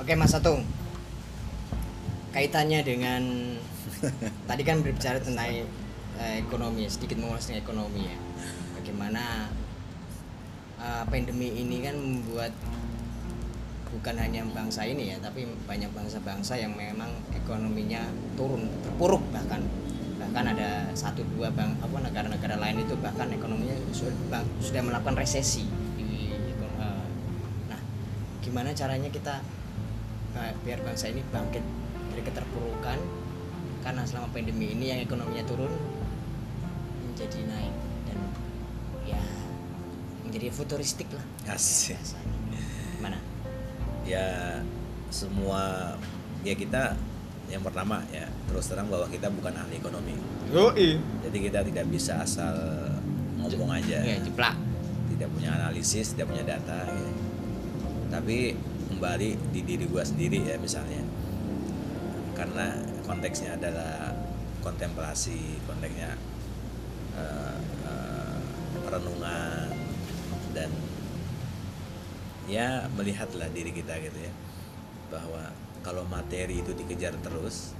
Oke 0.00 0.16
Mas 0.16 0.32
Satu 0.32 0.56
Kaitannya 2.32 2.80
dengan 2.80 3.20
Tadi 4.48 4.62
kan 4.64 4.80
berbicara 4.80 5.20
tentang 5.20 5.44
eh, 6.16 6.40
ekonomi 6.40 6.88
Sedikit 6.88 7.20
mengulas 7.20 7.44
tentang 7.44 7.60
ekonomi 7.60 8.08
ya. 8.08 8.16
Bagaimana 8.80 9.52
eh, 10.80 11.04
Pandemi 11.04 11.52
ini 11.52 11.84
kan 11.84 12.00
membuat 12.00 12.48
Bukan 13.92 14.16
hanya 14.16 14.40
bangsa 14.56 14.88
ini 14.88 15.12
ya 15.12 15.20
Tapi 15.20 15.44
banyak 15.68 15.92
bangsa-bangsa 15.92 16.56
yang 16.56 16.72
memang 16.72 17.12
Ekonominya 17.36 18.08
turun 18.40 18.72
Terpuruk 18.80 19.20
bahkan. 19.36 19.60
Bahkan 20.16 20.44
ada 20.56 20.88
satu 20.96 21.28
dua 21.36 21.52
bang 21.52 21.76
apa 21.76 21.96
negara-negara 22.00 22.56
lain 22.56 22.88
itu 22.88 22.96
bahkan 23.04 23.28
ekonominya 23.32 23.76
sudah, 23.92 24.16
bang- 24.32 24.52
sudah 24.64 24.80
melakukan 24.80 25.16
resesi 25.16 25.68
di 26.00 26.32
eh, 26.32 27.04
Nah, 27.68 27.80
gimana 28.44 28.72
caranya 28.76 29.08
kita 29.08 29.40
eh, 30.42 30.54
biar 30.60 30.80
bangsa 30.80 31.08
ini 31.08 31.20
bangkit 31.24 31.64
dari 32.10 32.22
keterpurukan 32.22 32.98
karena 33.80 34.02
selama 34.04 34.28
pandemi 34.30 34.72
ini 34.72 34.92
yang 34.92 35.00
ekonominya 35.00 35.44
turun 35.44 35.72
menjadi 37.02 37.40
naik 37.46 37.74
dan 38.06 38.18
ya 39.06 39.20
menjadi 40.22 40.48
futuristik 40.50 41.08
lah 41.12 41.24
Asik. 41.50 41.96
Gimana? 42.96 43.16
ya 44.04 44.58
semua 45.08 45.94
ya 46.42 46.54
kita 46.54 46.96
yang 47.46 47.60
pertama 47.60 48.02
ya 48.10 48.26
terus 48.46 48.70
terang 48.70 48.86
bahwa 48.86 49.06
kita 49.06 49.26
bukan 49.28 49.52
ahli 49.52 49.76
ekonomi 49.76 50.14
Yoi. 50.50 50.98
jadi 51.22 51.38
kita 51.50 51.58
tidak 51.66 51.86
bisa 51.90 52.22
asal 52.22 52.54
ngomong 53.38 53.74
aja 53.74 53.98
Ya, 54.02 54.16
jeplak. 54.20 54.54
tidak 55.10 55.28
punya 55.34 55.50
analisis 55.52 56.14
tidak 56.14 56.30
punya 56.30 56.44
data 56.46 56.78
gitu. 56.86 57.10
tapi 58.08 58.54
kembali 59.00 59.32
di 59.48 59.64
diri 59.64 59.88
gua 59.88 60.04
sendiri 60.04 60.44
ya 60.44 60.60
misalnya 60.60 61.00
karena 62.36 62.76
konteksnya 63.08 63.56
adalah 63.56 64.12
kontemplasi 64.60 65.56
konteksnya 65.64 66.20
eh, 67.16 67.56
eh, 67.88 68.36
renungan 68.84 69.72
dan 70.52 70.68
ya 72.44 72.92
melihatlah 72.92 73.48
diri 73.56 73.72
kita 73.72 73.96
gitu 74.04 74.20
ya 74.20 74.32
bahwa 75.08 75.48
kalau 75.80 76.04
materi 76.04 76.60
itu 76.60 76.76
dikejar 76.76 77.16
terus 77.24 77.72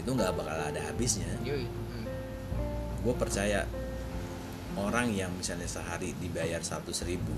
itu 0.00 0.08
nggak 0.08 0.32
bakal 0.32 0.56
ada 0.56 0.80
habisnya 0.80 1.28
Yoi. 1.44 1.68
Hmm. 1.68 2.08
gue 3.04 3.14
percaya 3.20 3.68
orang 4.80 5.12
yang 5.12 5.28
misalnya 5.36 5.68
sehari 5.68 6.16
dibayar 6.16 6.64
100 6.64 6.88
ribu 7.04 7.36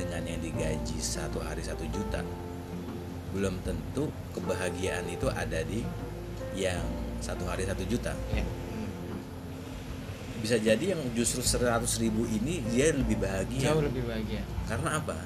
dengan 0.00 0.24
yang 0.24 0.40
digaji 0.40 0.96
satu 0.96 1.38
hari 1.38 1.60
satu 1.60 1.84
juta 1.86 2.24
belum 3.30 3.60
tentu 3.60 4.08
kebahagiaan 4.32 5.04
itu 5.06 5.28
ada 5.28 5.60
di 5.62 5.84
yang 6.56 6.82
satu 7.20 7.44
hari 7.44 7.62
satu 7.62 7.84
juta 7.84 8.16
Ya. 8.32 8.42
Hmm. 8.42 9.20
bisa 10.40 10.56
jadi 10.56 10.96
yang 10.96 11.02
justru 11.12 11.44
100 11.44 11.68
ribu 12.00 12.24
ini 12.24 12.64
dia 12.66 12.90
lebih 12.90 13.20
bahagia 13.20 13.70
Jauh 13.70 13.84
lebih 13.84 14.08
bahagia. 14.08 14.40
karena 14.64 14.96
apa 14.96 15.18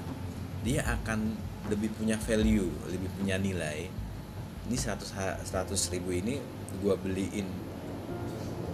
dia 0.60 0.82
akan 0.82 1.38
lebih 1.70 1.94
punya 1.94 2.18
value 2.18 2.68
lebih 2.90 3.08
punya 3.14 3.38
nilai 3.38 3.86
ini 4.64 4.76
100 4.76 5.16
ha- 5.16 5.38
100 5.40 5.70
ribu 5.94 6.10
ini 6.12 6.42
gua 6.82 6.98
beliin 6.98 7.46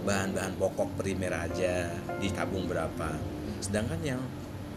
bahan-bahan 0.01 0.57
pokok 0.57 0.97
primer 0.97 1.29
aja 1.37 1.93
ditabung 2.17 2.65
berapa 2.65 3.15
sedangkan 3.61 4.01
yang 4.01 4.21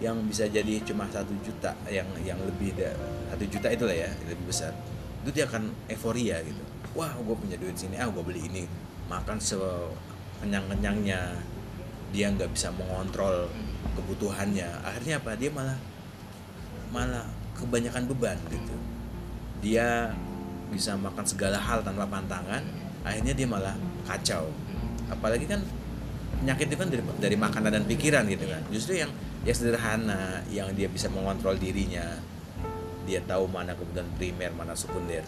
yang 0.02 0.18
bisa 0.26 0.50
jadi 0.50 0.82
cuma 0.82 1.06
satu 1.06 1.30
juta 1.46 1.70
yang 1.86 2.06
yang 2.26 2.38
lebih 2.42 2.74
da- 2.74 2.98
satu 3.30 3.44
juta 3.46 3.68
itulah 3.70 3.94
ya 3.94 4.10
lebih 4.26 4.50
besar. 4.50 4.74
Itu 5.22 5.30
dia 5.30 5.46
akan 5.46 5.70
euforia 5.90 6.42
gitu. 6.42 6.62
Wah 6.94 7.14
gue 7.14 7.36
punya 7.38 7.56
duit 7.58 7.74
sini 7.78 7.98
ah 7.98 8.10
gue 8.10 8.22
beli 8.22 8.46
ini. 8.46 8.64
Makan 9.06 9.38
sekenyang 9.38 10.66
kenyangnya 10.70 11.38
dia 12.14 12.30
nggak 12.30 12.50
bisa 12.54 12.70
mengontrol 12.74 13.50
kebutuhannya. 13.98 14.66
Akhirnya 14.82 15.18
apa? 15.22 15.34
Dia 15.38 15.50
malah 15.50 15.78
malah 16.90 17.26
kebanyakan 17.58 18.06
beban 18.10 18.38
gitu. 18.50 18.74
Dia 19.62 20.14
bisa 20.70 20.98
makan 20.98 21.22
segala 21.26 21.58
hal 21.58 21.82
tanpa 21.86 22.06
pantangan. 22.06 22.62
Akhirnya 23.06 23.34
dia 23.34 23.46
malah 23.46 23.74
kacau. 24.06 24.50
Apalagi 25.10 25.46
kan 25.46 25.62
penyakit 26.44 26.68
itu 26.68 26.76
kan 26.76 26.88
dari, 26.92 27.02
dari 27.16 27.36
makanan 27.40 27.70
dan 27.80 27.84
pikiran 27.88 28.28
gitu 28.28 28.44
kan 28.44 28.60
justru 28.68 29.00
yang 29.00 29.08
yang 29.48 29.56
sederhana 29.56 30.44
yang 30.52 30.68
dia 30.76 30.92
bisa 30.92 31.08
mengontrol 31.08 31.56
dirinya 31.56 32.20
dia 33.08 33.24
tahu 33.24 33.48
mana 33.48 33.72
kebutuhan 33.72 34.04
primer 34.20 34.52
mana 34.52 34.76
sekunder 34.76 35.24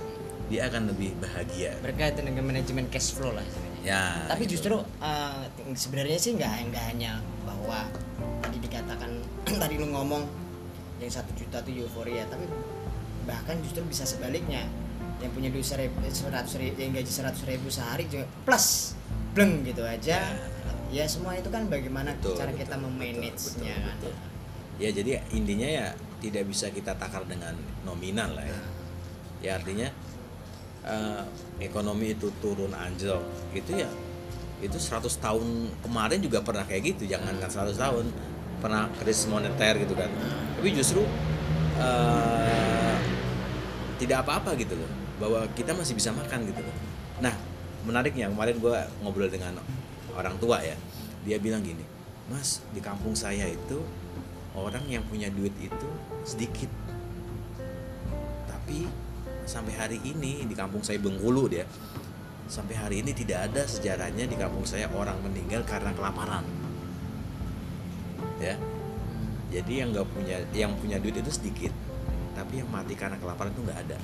dia 0.47 0.69
akan 0.71 0.93
lebih 0.93 1.17
bahagia 1.19 1.75
Berkaitan 1.83 2.29
dengan 2.29 2.47
manajemen 2.47 2.87
cash 2.93 3.17
flow 3.17 3.35
lah 3.35 3.43
sebenarnya. 3.43 3.83
ya 3.83 4.03
Tapi 4.31 4.45
gitu. 4.47 4.53
justru 4.61 4.77
eh, 5.03 5.45
sebenarnya 5.75 6.19
sih 6.21 6.33
nggak 6.39 6.53
nggak 6.71 6.85
hanya 6.95 7.19
bahwa 7.43 7.89
tadi 8.45 8.57
dikatakan 8.63 9.11
tadi 9.63 9.75
lu 9.81 9.91
ngomong 9.91 10.23
yang 10.97 11.13
satu 11.13 11.29
juta 11.37 11.61
tuh 11.61 11.77
euforia, 11.77 12.25
tapi 12.25 12.49
bahkan 13.29 13.61
justru 13.61 13.85
bisa 13.85 14.09
sebaliknya 14.09 14.65
yang 15.21 15.29
punya 15.37 15.53
duit 15.53 15.67
seratus 15.67 16.57
ribu, 16.57 16.77
yang 16.81 16.97
gaji 16.97 17.13
seratus 17.13 17.43
ribu 17.45 17.69
sehari 17.69 18.09
juga 18.09 18.25
plus 18.49 18.97
bleng 19.37 19.61
gitu 19.67 19.85
aja. 19.85 20.25
Ya 20.25 20.76
semua 21.05 21.37
itu 21.37 21.53
kan 21.53 21.69
bagaimana 21.69 22.17
Betul, 22.17 22.41
cara 22.41 22.49
betul, 22.57 22.61
kita 22.65 22.77
memanage-nya 22.81 23.77
kan. 23.77 23.97
betul. 24.01 24.15
ya 24.77 24.91
jadi 24.93 25.11
intinya 25.37 25.69
ya 25.69 25.87
tidak 26.25 26.49
bisa 26.49 26.73
kita 26.73 26.97
takar 26.97 27.29
dengan 27.29 27.53
nominal 27.85 28.33
lah 28.33 28.45
ya. 28.49 28.61
Ya 29.45 29.51
artinya 29.61 29.93
eh, 30.89 31.23
ekonomi 31.61 32.17
itu 32.17 32.33
turun 32.41 32.73
anjlok. 32.73 33.21
Gitu 33.53 33.85
ya 33.85 33.89
itu 34.57 34.81
100 34.81 35.05
tahun 35.21 35.69
kemarin 35.85 36.21
juga 36.25 36.41
pernah 36.41 36.65
kayak 36.65 36.97
gitu. 36.97 37.05
Jangankan 37.13 37.51
100 37.51 37.77
tahun 37.77 38.05
pernah 38.65 38.89
krisis 38.97 39.29
moneter 39.29 39.77
gitu 39.85 39.93
kan. 39.93 40.09
Tapi 40.57 40.69
justru 40.73 41.05
eh, 41.77 42.97
tidak 44.01 44.25
apa-apa 44.25 44.57
gitu 44.57 44.77
loh. 44.77 44.89
Bahwa 45.21 45.45
kita 45.53 45.77
masih 45.77 45.93
bisa 45.97 46.13
makan 46.13 46.49
gitu 46.49 46.61
loh. 46.65 46.77
Nah 47.21 47.33
menariknya 47.87 48.27
kemarin 48.33 48.57
gue 48.59 48.79
ngobrol 49.01 49.31
dengan 49.31 49.57
orang 50.17 50.41
tua 50.41 50.65
ya 50.65 50.77
dia 51.29 51.37
bilang 51.37 51.61
gini 51.61 51.85
mas 52.27 52.65
di 52.75 52.83
kampung 52.83 53.15
saya 53.15 53.47
itu 53.47 53.79
orang 54.57 54.83
yang 54.89 55.05
punya 55.07 55.29
duit 55.29 55.53
itu 55.61 55.89
sedikit. 56.25 56.73
Tapi 58.49 58.89
sampai 59.47 59.75
hari 59.77 59.99
ini 60.03 60.43
di 60.49 60.55
kampung 60.57 60.83
saya 60.83 60.99
Bengkulu 60.99 61.47
dia 61.47 61.69
sampai 62.47 62.79
hari 62.79 63.03
ini 63.03 63.11
tidak 63.11 63.51
ada 63.51 63.63
sejarahnya 63.67 64.27
di 64.27 64.39
kampung 64.39 64.63
saya 64.67 64.91
orang 64.91 65.21
meninggal 65.23 65.63
karena 65.69 65.93
kelaparan. 65.93 66.43
Ya. 68.41 68.57
Jadi 69.47 69.73
yang 69.79 69.95
nggak 69.95 70.09
punya 70.11 70.37
yang 70.51 70.75
punya 70.83 70.99
duit 70.99 71.15
itu 71.15 71.31
sedikit 71.31 71.71
tapi 72.35 72.61
yang 72.61 72.69
mati 72.69 72.99
karena 72.99 73.15
kelaparan 73.21 73.55
itu 73.55 73.63
nggak 73.63 73.81
ada. 73.87 73.99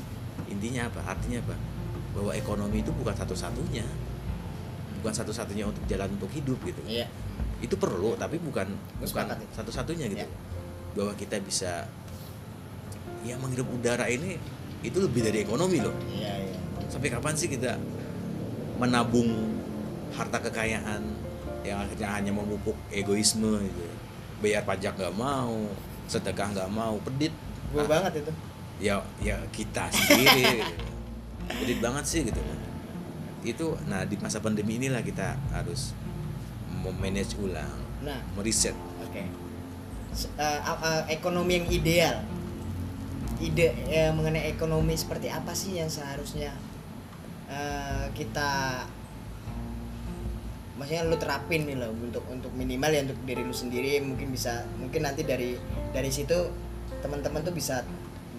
Intinya 0.47 0.87
apa? 0.87 1.01
Artinya 1.17 1.43
apa? 1.43 1.57
Bahwa 2.13 2.33
ekonomi 2.37 2.85
itu 2.85 2.93
bukan 2.95 3.17
satu-satunya 3.17 3.83
bukan 5.03 5.13
satu-satunya 5.13 5.67
untuk 5.67 5.83
jalan 5.85 6.07
untuk 6.09 6.31
hidup 6.31 6.63
gitu 6.63 6.79
Iya. 6.87 7.11
itu 7.59 7.75
perlu 7.75 8.15
tapi 8.15 8.39
bukan 8.39 8.71
Gue 8.97 9.07
bukan 9.07 9.27
satu-satunya 9.51 10.07
gitu 10.09 10.23
Ya. 10.23 10.31
bahwa 10.95 11.13
kita 11.13 11.37
bisa 11.39 11.91
ya 13.23 13.35
menghirup 13.37 13.67
udara 13.69 14.07
ini 14.07 14.39
itu 14.81 14.99
lebih 14.99 15.23
dari 15.23 15.43
ekonomi 15.43 15.79
loh 15.79 15.95
Iya, 16.09 16.33
iya. 16.41 16.59
sampai 16.87 17.09
kapan 17.09 17.35
sih 17.35 17.47
kita 17.47 17.75
menabung 18.77 19.31
harta 20.13 20.39
kekayaan 20.41 21.03
yang 21.63 21.79
akhirnya 21.81 22.09
hanya 22.11 22.31
memupuk 22.31 22.75
egoisme 22.89 23.59
gitu 23.61 23.85
bayar 24.39 24.63
pajak 24.63 24.95
nggak 24.95 25.15
mau 25.15 25.71
sedekah 26.07 26.51
nggak 26.51 26.71
mau 26.71 26.99
pedit 27.01 27.31
Gue 27.71 27.81
Ah, 27.81 27.89
banget 27.89 28.21
itu. 28.21 28.33
ya 28.79 28.95
ya 29.19 29.39
kita 29.49 29.87
sendiri 29.89 30.61
gitu. 30.61 30.75
pedit 31.59 31.79
banget 31.79 32.05
sih 32.05 32.21
gitu 32.23 32.41
itu 33.43 33.75
nah 33.87 34.07
di 34.07 34.15
masa 34.19 34.39
pandemi 34.39 34.79
inilah 34.79 35.03
kita 35.03 35.35
harus 35.51 35.93
memanage 36.83 37.35
ulang 37.39 37.83
Nah, 38.03 38.19
meriset 38.35 38.75
Oke. 39.07 39.23
Eh, 39.23 40.61
a- 40.61 40.81
a- 40.83 41.07
ekonomi 41.07 41.63
yang 41.63 41.69
ideal. 41.71 42.17
Ide 43.39 43.73
eh, 43.89 44.11
mengenai 44.11 44.51
ekonomi 44.51 44.93
seperti 44.93 45.31
apa 45.31 45.55
sih 45.55 45.79
yang 45.79 45.87
seharusnya 45.87 46.51
eh, 47.47 48.07
kita 48.13 48.83
maksudnya 50.75 51.07
lu 51.07 51.15
terapin 51.15 51.63
nih 51.69 51.79
loh 51.79 51.95
untuk 51.95 52.25
untuk 52.27 52.51
minimal 52.53 52.91
ya 52.91 53.07
untuk 53.07 53.21
diri 53.23 53.47
lu 53.47 53.55
sendiri 53.55 54.03
mungkin 54.03 54.35
bisa 54.35 54.67
mungkin 54.81 55.07
nanti 55.07 55.23
dari 55.23 55.55
dari 55.95 56.11
situ 56.11 56.51
teman-teman 57.05 57.45
tuh 57.45 57.55
bisa 57.55 57.87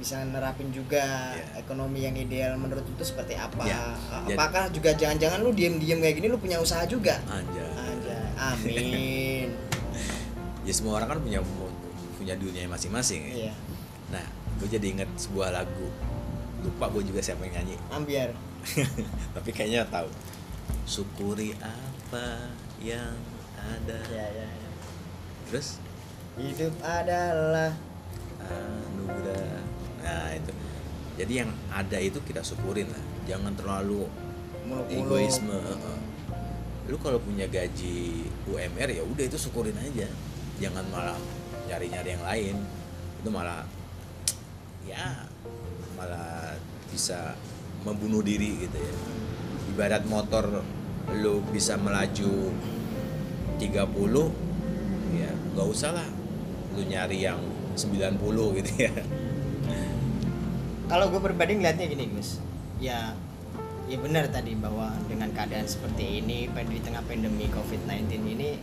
bisa 0.03 0.19
nerapin 0.27 0.67
juga 0.75 1.31
Iya. 1.31 1.63
ekonomi 1.63 2.03
yang 2.03 2.11
ideal 2.19 2.59
menurut 2.59 2.83
itu 2.83 3.07
seperti 3.07 3.39
apa? 3.39 3.63
Ya, 3.63 3.95
jadi- 4.27 4.35
apakah 4.35 4.67
juga 4.67 4.91
jangan-jangan 4.91 5.39
lu 5.39 5.55
diem-diem 5.55 6.03
kayak 6.03 6.15
gini 6.19 6.27
lu 6.27 6.35
punya 6.35 6.59
usaha 6.59 6.83
juga? 6.83 7.23
Aja 7.23 7.65
aja 7.71 8.17
amin. 8.51 9.47
Ya 10.67 10.71
semua 10.71 10.95
orang 10.95 11.11
kan 11.11 11.19
punya 11.19 11.39
punya 12.19 12.35
dunia 12.39 12.67
masing-masing 12.71 13.19
ya. 13.31 13.47
iya. 13.47 13.53
Nah, 14.15 14.23
gue 14.59 14.67
jadi 14.71 14.95
inget 14.95 15.11
sebuah 15.19 15.51
lagu. 15.51 15.91
Lupa 16.63 16.87
gue 16.87 17.03
juga 17.03 17.19
siapa 17.19 17.43
yang 17.43 17.59
nyanyi. 17.59 17.75
Ambiar. 17.91 18.31
Tapi 19.35 19.49
kayaknya 19.51 19.83
tahu. 19.91 20.07
Syukuri 20.87 21.51
apa 21.59 22.47
yang 22.79 23.11
ada. 23.59 23.99
Ya 24.07 24.23
ya, 24.23 24.47
ya. 24.47 24.69
terus? 25.51 25.83
Hidup 26.39 26.71
adalah 26.79 27.75
anugerah 28.39 29.62
nah 30.13 30.29
itu. 30.37 30.53
Jadi 31.13 31.33
yang 31.45 31.51
ada 31.69 31.97
itu 31.97 32.21
kita 32.21 32.41
syukurin 32.45 32.89
lah. 32.89 33.03
Jangan 33.29 33.53
terlalu 33.57 34.05
muluk-muluk 34.65 34.89
egoisme 34.93 35.53
heeh. 35.53 35.99
lu 36.83 36.99
kalau 36.99 37.15
punya 37.15 37.47
gaji 37.47 38.27
UMR 38.43 38.91
ya 38.91 39.03
udah 39.07 39.23
itu 39.23 39.37
syukurin 39.39 39.75
aja. 39.79 40.07
Jangan 40.59 40.83
malah 40.91 41.17
nyari-nyari 41.69 42.09
yang 42.13 42.23
lain. 42.23 42.55
Itu 43.23 43.29
malah 43.31 43.63
ya 44.83 45.25
malah 45.95 46.59
bisa 46.91 47.39
membunuh 47.87 48.19
diri 48.19 48.67
gitu 48.67 48.77
ya. 48.77 48.95
Ibarat 49.73 50.03
motor 50.05 50.61
lu 51.15 51.39
bisa 51.55 51.79
melaju 51.79 52.51
30 53.57 53.63
ya 55.15 55.31
nggak 55.55 55.67
usah 55.71 55.91
lah. 55.95 56.09
Lu 56.75 56.83
nyari 56.83 57.23
yang 57.23 57.39
90 57.79 58.59
gitu 58.59 58.71
ya 58.91 58.93
kalau 60.87 61.07
gue 61.07 61.21
pribadi 61.23 61.59
ngeliatnya 61.59 61.87
gini 61.87 62.05
Gus. 62.11 62.39
Ya 62.83 63.15
ya 63.87 63.97
benar 63.99 64.31
tadi 64.31 64.55
bahwa 64.55 64.95
dengan 65.11 65.27
keadaan 65.35 65.67
seperti 65.67 66.23
ini 66.23 66.47
di 66.47 66.79
tengah 66.79 67.03
pandemi 67.03 67.51
COVID-19 67.51 68.11
ini 68.15 68.55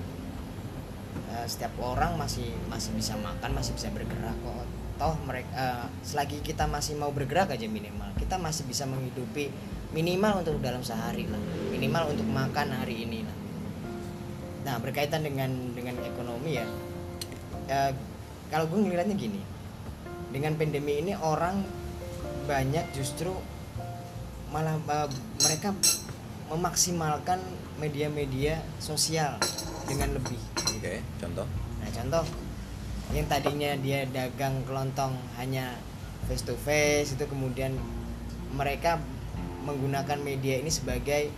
eh, 1.33 1.47
setiap 1.49 1.77
orang 1.81 2.17
masih 2.17 2.49
masih 2.69 2.93
bisa 2.97 3.17
makan 3.21 3.51
masih 3.57 3.73
bisa 3.77 3.89
bergerak 3.93 4.37
kok. 4.41 4.67
Toh 5.01 5.17
mereka 5.25 5.89
selagi 6.05 6.45
kita 6.45 6.69
masih 6.69 7.01
mau 7.01 7.09
bergerak 7.09 7.57
aja 7.57 7.65
minimal 7.65 8.13
kita 8.21 8.37
masih 8.37 8.69
bisa 8.69 8.85
menghidupi 8.85 9.49
minimal 9.97 10.45
untuk 10.45 10.61
dalam 10.61 10.85
sehari 10.85 11.25
lah 11.25 11.41
minimal 11.73 12.13
untuk 12.13 12.29
makan 12.29 12.69
hari 12.77 13.09
ini 13.09 13.25
lah. 13.25 13.37
Nah 14.69 14.77
berkaitan 14.77 15.25
dengan 15.25 15.49
dengan 15.73 15.97
ekonomi 16.05 16.61
ya 16.61 16.69
eh, 17.73 17.93
kalau 18.53 18.69
gue 18.69 18.77
ngeliatnya 18.77 19.17
gini 19.17 19.41
dengan 20.31 20.55
pandemi 20.61 21.01
ini 21.01 21.17
orang 21.17 21.80
banyak 22.45 22.85
justru 22.97 23.33
malah 24.51 24.77
uh, 24.91 25.09
mereka 25.47 25.71
memaksimalkan 26.51 27.39
media-media 27.79 28.61
sosial 28.83 29.39
dengan 29.87 30.19
lebih. 30.19 30.39
oke 30.59 30.95
contoh? 31.23 31.47
Nah 31.81 31.91
contoh. 31.95 32.25
Yang 33.11 33.27
tadinya 33.27 33.71
dia 33.79 34.07
dagang 34.07 34.63
kelontong 34.67 35.15
hanya 35.39 35.79
face 36.27 36.47
to 36.47 36.55
face 36.55 37.15
itu 37.15 37.27
kemudian 37.27 37.75
mereka 38.55 38.99
menggunakan 39.67 40.19
media 40.19 40.59
ini 40.63 40.71
sebagai 40.71 41.31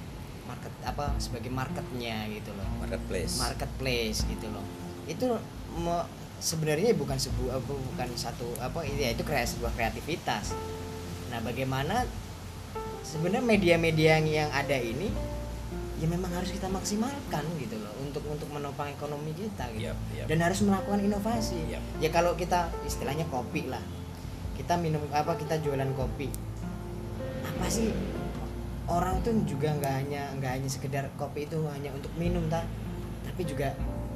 market 0.48 0.72
apa 0.84 1.16
sebagai 1.20 1.52
marketnya 1.52 2.28
gitu 2.32 2.52
loh. 2.56 2.68
Marketplace. 2.80 3.40
Marketplace 3.40 4.18
gitu 4.28 4.46
loh. 4.52 4.64
Itu 5.08 5.36
me- 5.76 6.21
sebenarnya 6.42 6.90
bukan 6.98 7.14
sebuah 7.14 7.62
apa, 7.62 7.70
bukan 7.70 8.08
satu 8.18 8.50
apa 8.58 8.82
ya 8.82 9.14
itu 9.14 9.22
kayak 9.22 9.46
sebuah 9.46 9.70
kreativitas. 9.78 10.58
Nah 11.30 11.38
bagaimana 11.38 12.02
sebenarnya 13.06 13.46
media-media 13.46 14.18
yang, 14.18 14.50
ada 14.50 14.74
ini 14.74 15.06
ya 16.02 16.10
memang 16.10 16.34
harus 16.34 16.50
kita 16.50 16.66
maksimalkan 16.66 17.46
gitu 17.62 17.78
loh 17.78 17.94
untuk 18.02 18.26
untuk 18.26 18.50
menopang 18.50 18.90
ekonomi 18.90 19.30
kita 19.38 19.70
gitu. 19.78 19.94
Yap, 19.94 19.98
yap. 20.18 20.26
dan 20.26 20.38
harus 20.42 20.58
melakukan 20.66 20.98
inovasi. 20.98 21.62
Yap. 21.70 21.82
ya 22.02 22.10
kalau 22.10 22.34
kita 22.34 22.66
istilahnya 22.82 23.22
kopi 23.30 23.70
lah. 23.70 23.82
Kita 24.58 24.76
minum 24.76 25.00
apa 25.14 25.38
kita 25.38 25.62
jualan 25.62 25.94
kopi. 25.94 26.26
Apa 27.46 27.66
sih? 27.70 27.94
Orang 28.90 29.22
tuh 29.22 29.32
juga 29.46 29.72
nggak 29.78 29.94
hanya 29.94 30.22
nggak 30.42 30.52
hanya 30.58 30.68
sekedar 30.68 31.06
kopi 31.14 31.46
itu 31.46 31.62
hanya 31.70 31.94
untuk 31.94 32.10
minum 32.18 32.42
tak 32.50 32.66
tapi 33.22 33.46
juga 33.48 33.72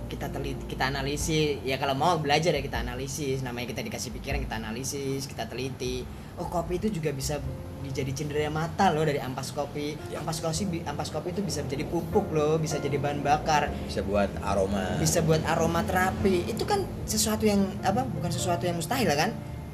kita 0.06 0.31
teliti 0.31 0.62
kita 0.70 0.88
analisis. 0.88 1.61
Ya 1.67 1.76
kalau 1.76 1.99
mau 1.99 2.17
belajar 2.19 2.55
ya 2.55 2.62
kita 2.62 2.82
analisis. 2.82 3.43
Namanya 3.43 3.70
kita 3.75 3.82
dikasih 3.82 4.11
pikiran 4.17 4.43
kita 4.43 4.56
analisis 4.58 5.26
kita 5.26 5.47
teliti. 5.50 6.06
Oh 6.38 6.47
kopi 6.47 6.79
itu 6.79 6.88
juga 6.88 7.11
bisa 7.11 7.38
jadi 7.87 8.11
cendera 8.11 8.50
mata 8.50 8.91
loh 8.91 9.06
dari 9.06 9.23
ampas 9.23 9.55
kopi. 9.55 9.94
Ya. 10.11 10.19
ampas 10.19 10.43
kopi 10.43 10.82
ampas 10.82 11.08
kopi 11.14 11.31
itu 11.31 11.43
bisa 11.43 11.62
menjadi 11.62 11.87
pupuk 11.87 12.35
loh 12.35 12.58
bisa 12.58 12.79
jadi 12.82 12.99
bahan 12.99 13.23
bakar. 13.23 13.70
Bisa 13.87 14.03
buat 14.03 14.31
aroma. 14.43 14.99
Bisa 14.99 15.23
buat 15.23 15.43
aroma 15.47 15.82
terapi. 15.87 16.50
Itu 16.50 16.67
kan 16.67 16.82
sesuatu 17.06 17.47
yang 17.47 17.62
apa 17.82 18.03
bukan 18.06 18.31
sesuatu 18.31 18.67
yang 18.67 18.79
mustahil 18.79 19.11
kan? 19.14 19.31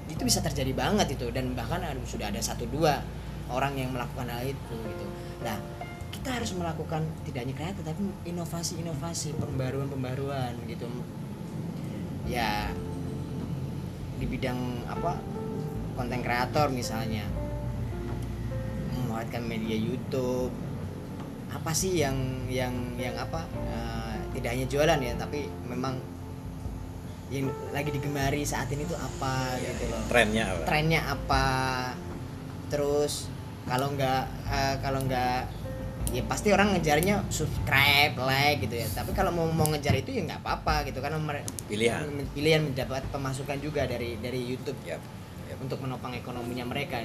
Itu 0.08 0.24
bisa 0.28 0.44
terjadi 0.44 0.72
banget 0.76 1.16
itu. 1.16 1.28
Dan 1.32 1.56
bahkan 1.56 1.80
aduh, 1.80 2.04
sudah 2.04 2.28
ada 2.28 2.40
satu 2.40 2.68
dua 2.68 3.00
orang 3.52 3.76
yang 3.76 3.90
melakukan 3.92 4.28
hal 4.28 4.44
itu 4.48 4.74
gitu. 4.76 5.06
Nah 5.44 5.56
kita 6.12 6.28
harus 6.38 6.52
melakukan 6.52 7.02
tidak 7.24 7.40
hanya 7.48 7.54
kreatif 7.56 7.82
tapi 7.82 8.02
inovasi-inovasi 8.28 9.34
pembaruan-pembaruan 9.40 10.54
gitu. 10.68 10.86
Ya 12.28 12.70
di 14.20 14.26
bidang 14.28 14.86
apa? 14.86 15.18
Konten 15.98 16.20
kreator 16.22 16.68
misalnya. 16.70 17.24
Memanfaatkan 18.92 19.42
media 19.42 19.74
YouTube. 19.74 20.52
Apa 21.50 21.72
sih 21.72 21.98
yang 21.98 22.46
yang 22.46 22.72
yang 23.00 23.16
apa? 23.18 23.48
Eh, 23.66 24.14
tidak 24.38 24.50
hanya 24.56 24.66
jualan 24.68 24.98
ya 25.00 25.12
tapi 25.16 25.48
memang 25.66 25.96
yang 27.32 27.48
lagi 27.72 27.88
digemari 27.88 28.44
saat 28.44 28.68
ini 28.68 28.84
tuh 28.84 28.96
apa 29.00 29.56
Ya, 29.56 29.72
gitu 29.72 29.88
loh. 29.88 30.00
Trennya 30.06 30.44
apa? 30.52 30.62
Trennya 30.68 31.00
apa? 31.08 31.46
Terus 32.68 33.32
kalau 33.64 33.92
nggak 33.96 34.22
eh, 34.52 34.74
kalau 34.84 35.00
nggak 35.04 35.61
ya 36.12 36.22
pasti 36.28 36.52
orang 36.52 36.76
ngejarnya 36.76 37.24
subscribe 37.32 38.14
like 38.20 38.60
gitu 38.68 38.76
ya. 38.76 38.86
Tapi 38.92 39.16
kalau 39.16 39.32
mau 39.32 39.48
mau 39.48 39.64
ngejar 39.72 39.96
itu 39.96 40.12
ya 40.12 40.22
nggak 40.28 40.44
apa-apa 40.44 40.84
gitu 40.84 41.00
karena 41.00 41.16
mereka 41.16 41.48
pilihan. 41.66 42.04
pilihan 42.36 42.60
mendapat 42.68 43.02
pemasukan 43.08 43.56
juga 43.64 43.88
dari 43.88 44.20
dari 44.20 44.44
YouTube 44.44 44.76
Yap, 44.84 45.00
yap. 45.48 45.58
untuk 45.64 45.80
menopang 45.80 46.12
ekonominya 46.12 46.68
mereka. 46.68 47.00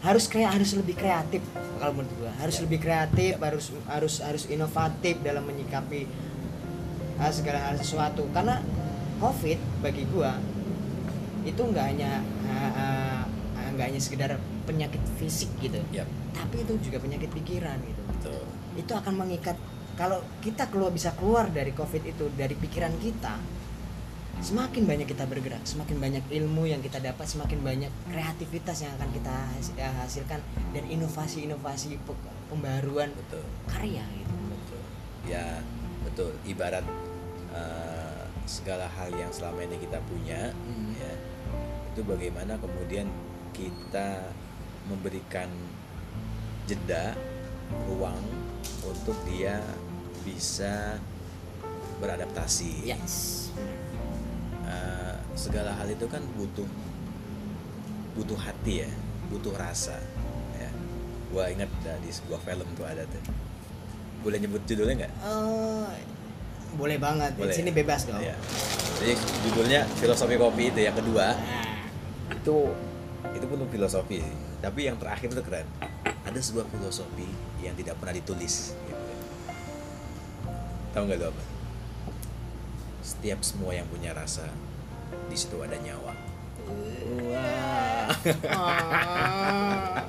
Harus 0.00 0.28
krea 0.28 0.48
harus 0.52 0.76
lebih 0.76 0.96
kreatif 0.96 1.40
kalau 1.80 1.92
menurut 1.96 2.12
gua. 2.20 2.32
Harus 2.36 2.60
Ya. 2.60 2.62
lebih 2.68 2.78
kreatif 2.84 3.32
Ya. 3.36 3.40
harus 3.40 3.64
harus 3.88 4.14
harus 4.20 4.44
inovatif 4.48 5.16
dalam 5.24 5.44
menyikapi 5.48 6.04
uh, 7.16 7.32
segala 7.32 7.64
hal 7.64 7.76
sesuatu. 7.80 8.28
Karena 8.32 8.60
covid 9.20 9.56
bagi 9.80 10.04
gua 10.08 10.36
itu 11.48 11.60
nggak 11.60 11.86
hanya 11.96 12.20
uh, 12.44 12.72
uh, 12.76 13.20
nggak 13.72 13.86
hanya 13.88 14.00
sekedar 14.00 14.36
penyakit 14.68 15.00
fisik 15.16 15.48
gitu 15.64 15.80
Yap, 15.88 16.04
tapi 16.36 16.60
itu 16.60 16.76
juga 16.84 17.00
penyakit 17.00 17.32
pikiran 17.32 17.80
gitu. 17.80 18.02
Betul 18.12 18.44
itu 18.74 18.92
akan 18.92 19.14
mengikat 19.16 19.56
kalau 19.94 20.22
kita 20.40 20.70
keluar 20.70 20.90
bisa 20.90 21.12
keluar 21.14 21.50
dari 21.50 21.72
covid 21.72 22.02
itu 22.02 22.30
dari 22.32 22.54
pikiran 22.54 22.94
kita 22.98 23.36
semakin 24.40 24.88
banyak 24.88 25.04
kita 25.04 25.28
bergerak 25.28 25.60
semakin 25.68 26.00
banyak 26.00 26.24
ilmu 26.32 26.64
yang 26.64 26.80
kita 26.80 26.96
dapat 26.96 27.28
semakin 27.28 27.60
banyak 27.60 27.92
kreativitas 28.08 28.80
yang 28.80 28.96
akan 28.96 29.12
kita 29.12 29.34
eh, 29.76 29.94
hasilkan 30.00 30.40
dan 30.72 30.84
inovasi-inovasi 30.88 32.00
pe- 32.00 32.24
pembaruan 32.48 33.12
betul. 33.12 33.44
karya 33.68 34.00
gitu. 34.16 34.34
Betul. 34.48 34.82
Ya 35.28 35.60
betul. 36.08 36.32
Ibarat 36.48 36.88
eh, 37.52 38.24
segala 38.48 38.88
hal 38.88 39.12
yang 39.12 39.28
selama 39.28 39.60
ini 39.62 39.76
kita 39.76 40.00
punya 40.08 40.56
Hmm. 40.56 40.96
ya 40.96 41.12
itu 41.92 42.00
bagaimana 42.06 42.56
kemudian 42.56 43.12
kita 43.52 44.24
memberikan 44.88 45.52
jeda 46.64 47.12
ruang 47.84 48.16
untuk 48.84 49.16
dia 49.28 49.60
bisa 50.24 50.96
beradaptasi. 52.00 52.88
Yes. 52.88 53.48
Eh, 54.64 55.16
segala 55.36 55.74
hal 55.76 55.88
itu 55.90 56.06
kan 56.08 56.22
butuh 56.36 56.66
butuh 58.14 58.36
hati 58.36 58.84
ya 58.84 58.90
butuh 59.30 59.54
rasa 59.54 59.94
ya. 60.58 60.70
Gua 61.30 61.46
ingat 61.46 61.70
di 62.02 62.10
sebuah 62.10 62.40
film 62.42 62.66
tuh 62.74 62.86
ada 62.86 63.06
tuh. 63.06 63.22
Boleh 64.20 64.42
nyebut 64.42 64.60
judulnya 64.66 65.06
nggak? 65.06 65.12
Eh, 65.22 65.94
boleh 66.74 66.96
banget. 66.98 67.32
Boleh 67.38 67.54
di 67.54 67.56
sini 67.56 67.70
ya? 67.72 67.76
bebas 67.82 68.00
dong. 68.08 68.20
Iya. 68.20 68.36
jadi 69.00 69.16
judulnya 69.48 69.80
filosofi 69.96 70.36
kopi 70.36 70.68
itu 70.68 70.80
yang 70.84 70.92
kedua. 70.92 71.32
Nah, 71.32 72.36
itu 72.36 72.56
itu 73.32 73.44
penuh 73.48 73.68
filosofi. 73.72 74.20
Sih. 74.20 74.36
tapi 74.60 74.84
yang 74.84 75.00
terakhir 75.00 75.32
itu 75.32 75.40
keren 75.40 75.64
ada 76.30 76.38
sebuah 76.38 76.70
filosofi 76.70 77.26
yang 77.58 77.74
tidak 77.74 77.98
pernah 77.98 78.14
ditulis 78.14 78.70
gitu. 78.86 79.06
tahu 80.94 81.10
nggak 81.10 81.26
apa 81.26 81.44
setiap 83.02 83.42
semua 83.42 83.74
yang 83.74 83.90
punya 83.90 84.14
rasa 84.14 84.46
di 85.26 85.34
situ 85.34 85.58
ada 85.58 85.74
nyawa 85.74 86.14
ah. 88.54 90.06